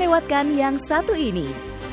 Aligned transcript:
lewatkan 0.00 0.56
yang 0.56 0.80
satu 0.80 1.12
ini. 1.12 1.44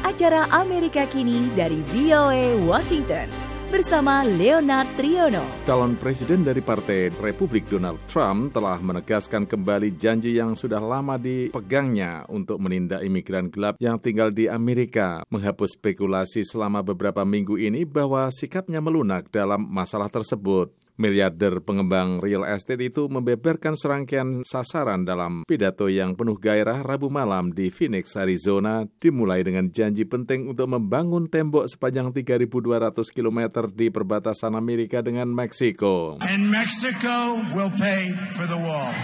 Acara 0.07 0.47
Amerika 0.47 1.03
Kini 1.11 1.51
dari 1.59 1.83
VOA 1.91 2.55
Washington 2.63 3.27
bersama 3.67 4.23
Leonard 4.23 4.87
Triono. 4.95 5.43
Calon 5.67 5.99
presiden 5.99 6.47
dari 6.47 6.63
Partai 6.63 7.11
Republik 7.19 7.67
Donald 7.67 7.99
Trump 8.07 8.55
telah 8.55 8.79
menegaskan 8.79 9.43
kembali 9.43 9.91
janji 9.99 10.39
yang 10.39 10.55
sudah 10.55 10.79
lama 10.79 11.19
dipegangnya 11.19 12.23
untuk 12.31 12.63
menindak 12.63 13.03
imigran 13.03 13.51
gelap 13.51 13.75
yang 13.83 13.99
tinggal 13.99 14.31
di 14.31 14.47
Amerika, 14.47 15.27
menghapus 15.27 15.75
spekulasi 15.75 16.47
selama 16.47 16.79
beberapa 16.79 17.27
minggu 17.27 17.59
ini 17.59 17.83
bahwa 17.83 18.31
sikapnya 18.31 18.79
melunak 18.79 19.27
dalam 19.35 19.67
masalah 19.67 20.07
tersebut 20.07 20.71
miliarder 20.95 21.59
pengembang 21.63 22.23
real 22.23 22.47
estate 22.47 22.87
itu 22.87 23.07
membeberkan 23.11 23.75
serangkaian 23.75 24.43
sasaran 24.47 25.03
dalam 25.03 25.43
pidato 25.47 25.91
yang 25.91 26.15
penuh 26.15 26.39
gairah 26.39 26.81
Rabu 26.83 27.11
malam 27.11 27.51
di 27.51 27.69
Phoenix, 27.71 28.15
Arizona, 28.15 28.87
dimulai 28.99 29.43
dengan 29.43 29.67
janji 29.71 30.07
penting 30.07 30.51
untuk 30.51 30.71
membangun 30.71 31.27
tembok 31.27 31.67
sepanjang 31.67 32.11
3.200 32.15 32.95
km 33.11 33.39
di 33.71 33.87
perbatasan 33.91 34.55
Amerika 34.55 35.03
dengan 35.03 35.31
Meksiko. 35.31 36.17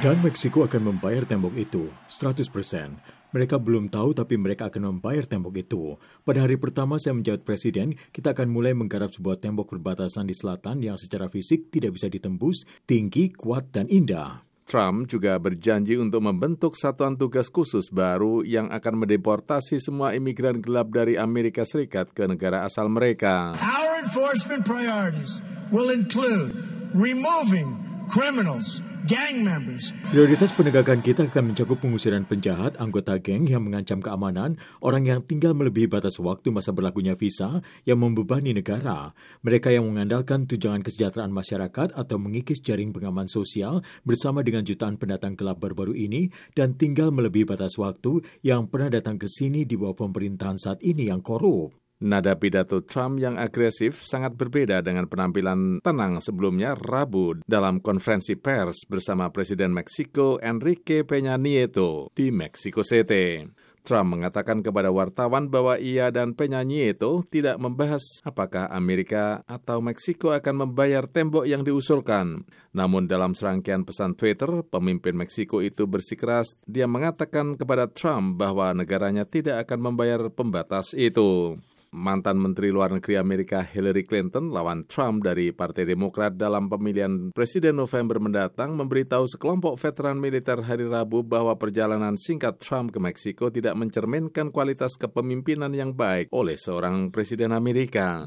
Dan 0.02 0.18
Meksiko 0.24 0.60
akan 0.66 0.82
membayar 0.82 1.24
tembok 1.28 1.54
itu 1.60 1.92
100 2.08 2.48
persen. 2.50 3.21
Mereka 3.32 3.64
belum 3.64 3.88
tahu 3.88 4.12
tapi 4.12 4.36
mereka 4.36 4.68
akan 4.68 4.96
membayar 4.96 5.24
tembok 5.24 5.56
itu. 5.56 5.96
Pada 6.28 6.44
hari 6.44 6.60
pertama 6.60 7.00
saya 7.00 7.16
menjawab 7.16 7.48
presiden, 7.48 7.96
kita 8.12 8.36
akan 8.36 8.52
mulai 8.52 8.76
menggarap 8.76 9.12
sebuah 9.16 9.40
tembok 9.40 9.72
perbatasan 9.72 10.28
di 10.28 10.36
selatan 10.36 10.84
yang 10.84 11.00
secara 11.00 11.32
fisik 11.32 11.72
tidak 11.72 11.96
bisa 11.96 12.12
ditembus, 12.12 12.68
tinggi, 12.84 13.32
kuat, 13.32 13.72
dan 13.72 13.88
indah. 13.88 14.44
Trump 14.68 15.12
juga 15.12 15.36
berjanji 15.36 16.00
untuk 16.00 16.24
membentuk 16.24 16.80
satuan 16.80 17.20
tugas 17.20 17.52
khusus 17.52 17.92
baru 17.92 18.44
yang 18.48 18.72
akan 18.72 19.04
mendeportasi 19.04 19.84
semua 19.84 20.16
imigran 20.16 20.64
gelap 20.64 20.92
dari 20.96 21.20
Amerika 21.20 21.68
Serikat 21.68 22.16
ke 22.16 22.24
negara 22.24 22.64
asal 22.64 22.88
mereka. 22.88 23.52
Our 23.60 24.00
enforcement 24.00 24.64
priorities 24.64 25.44
will 25.76 25.92
include 25.92 26.56
removing 26.96 27.80
criminals 28.08 28.80
gang 29.10 29.42
members. 29.42 29.96
Prioritas 30.14 30.54
penegakan 30.54 31.02
kita 31.02 31.26
akan 31.26 31.54
mencakup 31.54 31.82
pengusiran 31.82 32.22
penjahat, 32.28 32.78
anggota 32.78 33.18
geng 33.18 33.50
yang 33.50 33.66
mengancam 33.66 33.98
keamanan, 33.98 34.62
orang 34.84 35.10
yang 35.10 35.20
tinggal 35.26 35.58
melebihi 35.58 35.90
batas 35.90 36.22
waktu 36.22 36.54
masa 36.54 36.70
berlakunya 36.70 37.18
visa 37.18 37.66
yang 37.88 37.98
membebani 37.98 38.54
negara, 38.54 39.18
mereka 39.42 39.74
yang 39.74 39.90
mengandalkan 39.90 40.46
tunjangan 40.46 40.86
kesejahteraan 40.86 41.34
masyarakat 41.34 41.98
atau 41.98 42.18
mengikis 42.22 42.62
jaring 42.62 42.94
pengaman 42.94 43.26
sosial 43.26 43.82
bersama 44.06 44.46
dengan 44.46 44.62
jutaan 44.62 45.02
pendatang 45.02 45.34
gelap 45.34 45.58
baru-baru 45.58 45.98
ini 45.98 46.30
dan 46.54 46.78
tinggal 46.78 47.10
melebihi 47.10 47.50
batas 47.50 47.82
waktu 47.82 48.22
yang 48.46 48.70
pernah 48.70 48.94
datang 48.94 49.18
ke 49.18 49.26
sini 49.26 49.66
di 49.66 49.74
bawah 49.74 49.98
pemerintahan 49.98 50.62
saat 50.62 50.80
ini 50.86 51.10
yang 51.10 51.26
korup. 51.26 51.81
Nada 52.02 52.34
pidato 52.34 52.82
Trump 52.82 53.22
yang 53.22 53.38
agresif 53.38 54.02
sangat 54.02 54.34
berbeda 54.34 54.82
dengan 54.82 55.06
penampilan 55.06 55.86
tenang 55.86 56.18
sebelumnya 56.18 56.74
Rabu 56.74 57.46
dalam 57.46 57.78
konferensi 57.78 58.34
pers 58.34 58.90
bersama 58.90 59.30
Presiden 59.30 59.70
Meksiko 59.70 60.42
Enrique 60.42 61.06
Peña 61.06 61.38
Nieto 61.38 62.10
di 62.18 62.34
Mexico 62.34 62.82
City. 62.82 63.46
Trump 63.86 64.18
mengatakan 64.18 64.62
kepada 64.62 64.94
wartawan 64.94 65.50
bahwa 65.50 65.78
ia 65.78 66.14
dan 66.14 66.38
Peña 66.38 66.62
Nieto 66.62 67.26
tidak 67.30 67.58
membahas 67.58 68.02
apakah 68.26 68.70
Amerika 68.70 69.42
atau 69.50 69.82
Meksiko 69.82 70.34
akan 70.34 70.66
membayar 70.66 71.06
tembok 71.06 71.50
yang 71.50 71.66
diusulkan. 71.66 72.46
Namun 72.74 73.10
dalam 73.10 73.34
serangkaian 73.34 73.86
pesan 73.86 74.18
Twitter, 74.18 74.66
pemimpin 74.70 75.18
Meksiko 75.18 75.66
itu 75.66 75.90
bersikeras 75.90 76.66
dia 76.66 76.86
mengatakan 76.86 77.58
kepada 77.58 77.90
Trump 77.90 78.42
bahwa 78.42 78.74
negaranya 78.74 79.26
tidak 79.26 79.70
akan 79.70 79.94
membayar 79.94 80.30
pembatas 80.30 80.94
itu 80.94 81.62
mantan 81.92 82.40
Menteri 82.40 82.72
Luar 82.72 82.96
Negeri 82.96 83.20
Amerika 83.20 83.60
Hillary 83.60 84.08
Clinton 84.08 84.48
lawan 84.48 84.88
Trump 84.88 85.28
dari 85.28 85.52
Partai 85.52 85.84
Demokrat 85.84 86.40
dalam 86.40 86.72
pemilihan 86.72 87.36
Presiden 87.36 87.76
November 87.76 88.16
mendatang 88.18 88.80
memberitahu 88.80 89.28
sekelompok 89.28 89.76
veteran 89.76 90.16
militer 90.16 90.64
hari 90.64 90.88
Rabu 90.88 91.20
bahwa 91.20 91.52
perjalanan 91.60 92.16
singkat 92.16 92.64
Trump 92.64 92.96
ke 92.96 93.00
Meksiko 93.04 93.52
tidak 93.52 93.76
mencerminkan 93.76 94.56
kualitas 94.56 94.96
kepemimpinan 94.96 95.76
yang 95.76 95.92
baik 95.92 96.32
oleh 96.32 96.56
seorang 96.56 97.12
Presiden 97.12 97.52
Amerika. 97.52 98.24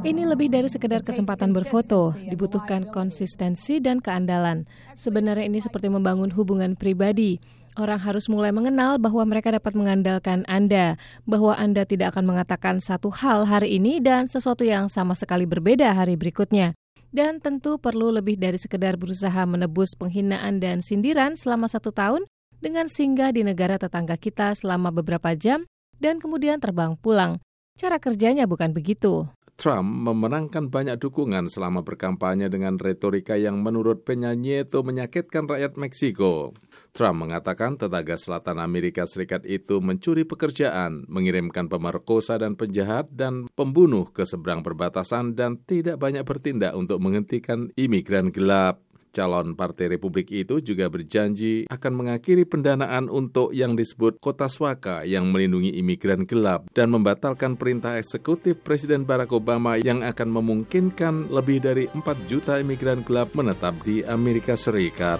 Ini 0.00 0.22
lebih 0.24 0.48
dari 0.48 0.72
sekedar 0.72 1.04
kesempatan 1.04 1.52
berfoto, 1.52 2.16
dibutuhkan 2.16 2.88
konsistensi 2.88 3.76
dan 3.84 4.00
keandalan. 4.00 4.64
Sebenarnya 4.96 5.44
ini 5.44 5.60
seperti 5.60 5.92
membangun 5.92 6.32
hubungan 6.32 6.80
pribadi 6.80 7.57
orang 7.78 8.02
harus 8.02 8.26
mulai 8.26 8.50
mengenal 8.50 8.98
bahwa 8.98 9.22
mereka 9.24 9.54
dapat 9.54 9.72
mengandalkan 9.78 10.42
Anda, 10.50 10.98
bahwa 11.24 11.54
Anda 11.54 11.86
tidak 11.86 12.12
akan 12.12 12.34
mengatakan 12.34 12.82
satu 12.82 13.08
hal 13.14 13.46
hari 13.46 13.78
ini 13.78 14.02
dan 14.02 14.26
sesuatu 14.26 14.66
yang 14.66 14.90
sama 14.90 15.14
sekali 15.14 15.46
berbeda 15.46 15.94
hari 15.94 16.18
berikutnya. 16.18 16.74
Dan 17.08 17.40
tentu 17.40 17.80
perlu 17.80 18.12
lebih 18.12 18.36
dari 18.36 18.60
sekedar 18.60 19.00
berusaha 19.00 19.48
menebus 19.48 19.96
penghinaan 19.96 20.60
dan 20.60 20.84
sindiran 20.84 21.40
selama 21.40 21.64
satu 21.64 21.88
tahun 21.88 22.28
dengan 22.60 22.90
singgah 22.90 23.32
di 23.32 23.46
negara 23.46 23.80
tetangga 23.80 24.20
kita 24.20 24.52
selama 24.52 24.92
beberapa 24.92 25.32
jam 25.32 25.64
dan 25.96 26.20
kemudian 26.20 26.60
terbang 26.60 26.98
pulang. 26.98 27.40
Cara 27.78 28.02
kerjanya 28.02 28.44
bukan 28.50 28.74
begitu. 28.74 29.30
Trump 29.58 29.90
memenangkan 29.90 30.70
banyak 30.70 31.02
dukungan 31.02 31.50
selama 31.50 31.82
berkampanye 31.82 32.46
dengan 32.46 32.78
retorika 32.78 33.34
yang 33.34 33.58
menurut 33.58 34.06
penyanyi 34.06 34.62
itu 34.62 34.86
menyakitkan 34.86 35.50
rakyat 35.50 35.74
Meksiko. 35.74 36.54
Trump 36.94 37.26
mengatakan 37.26 37.74
tetangga 37.74 38.14
selatan 38.14 38.62
Amerika 38.62 39.02
Serikat 39.02 39.42
itu 39.42 39.82
mencuri 39.82 40.22
pekerjaan, 40.22 41.10
mengirimkan 41.10 41.66
pemerkosa 41.66 42.38
dan 42.38 42.54
penjahat 42.54 43.10
dan 43.10 43.50
pembunuh 43.58 44.06
ke 44.14 44.22
seberang 44.22 44.62
perbatasan 44.62 45.34
dan 45.34 45.58
tidak 45.66 45.98
banyak 45.98 46.22
bertindak 46.22 46.78
untuk 46.78 47.02
menghentikan 47.02 47.74
imigran 47.74 48.30
gelap. 48.30 48.87
Calon 49.18 49.58
Partai 49.58 49.90
Republik 49.90 50.30
itu 50.30 50.62
juga 50.62 50.86
berjanji 50.86 51.66
akan 51.66 51.92
mengakhiri 51.98 52.46
pendanaan 52.46 53.10
untuk 53.10 53.50
yang 53.50 53.74
disebut 53.74 54.22
Kota 54.22 54.46
Swaka 54.46 55.02
yang 55.02 55.34
melindungi 55.34 55.74
imigran 55.74 56.22
gelap 56.22 56.70
dan 56.70 56.94
membatalkan 56.94 57.58
perintah 57.58 57.98
eksekutif 57.98 58.62
Presiden 58.62 59.02
Barack 59.02 59.34
Obama 59.34 59.74
yang 59.74 60.06
akan 60.06 60.30
memungkinkan 60.30 61.34
lebih 61.34 61.58
dari 61.58 61.90
4 61.90 62.30
juta 62.30 62.62
imigran 62.62 63.02
gelap 63.02 63.34
menetap 63.34 63.74
di 63.82 64.06
Amerika 64.06 64.54
Serikat. 64.54 65.18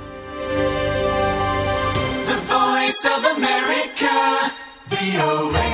The 2.30 2.38
Voice 2.46 3.02
of 3.02 3.22
America, 3.34 4.14
VOA. 4.94 5.67